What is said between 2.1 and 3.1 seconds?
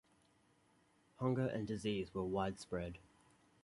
were widespread.